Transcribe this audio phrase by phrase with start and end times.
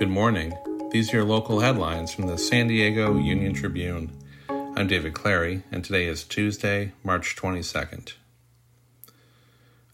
[0.00, 0.54] Good morning.
[0.92, 4.10] These are your local headlines from the San Diego Union Tribune.
[4.48, 8.14] I'm David Clary, and today is Tuesday, March 22nd.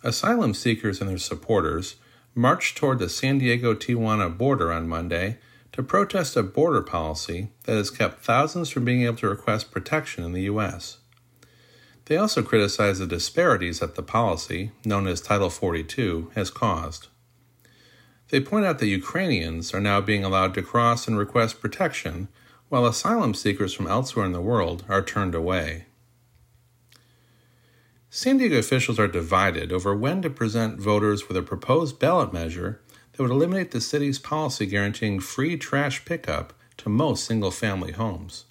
[0.04, 1.96] Asylum seekers and their supporters
[2.36, 5.38] marched toward the San Diego Tijuana border on Monday
[5.72, 10.22] to protest a border policy that has kept thousands from being able to request protection
[10.22, 10.98] in the U.S.
[12.04, 17.08] They also criticized the disparities that the policy, known as Title 42, has caused.
[18.30, 22.28] They point out that Ukrainians are now being allowed to cross and request protection,
[22.68, 25.86] while asylum seekers from elsewhere in the world are turned away.
[28.10, 32.80] San Diego officials are divided over when to present voters with a proposed ballot measure
[33.12, 38.44] that would eliminate the city's policy guaranteeing free trash pickup to most single family homes.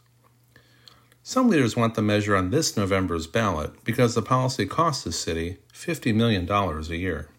[1.23, 5.57] Some leaders want the measure on this November's ballot because the policy costs the city
[5.73, 7.29] $50 million a year.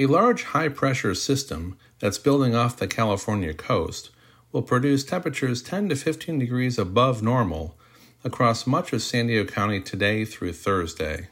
[0.00, 4.08] A large high pressure system that's building off the California coast
[4.50, 7.76] will produce temperatures 10 to 15 degrees above normal
[8.24, 11.28] across much of San Diego County today through Thursday.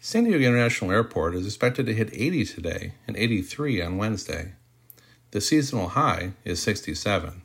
[0.00, 4.54] San Diego International Airport is expected to hit 80 today and 83 on Wednesday.
[5.32, 7.42] The seasonal high is 67.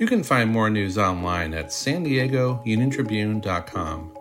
[0.00, 4.18] You can find more news online at san diego uniontribune.com.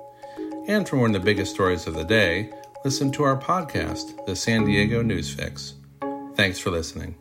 [0.67, 2.51] And for one of the biggest stories of the day,
[2.83, 5.75] listen to our podcast, The San Diego News Fix.
[6.35, 7.15] Thanks for listening.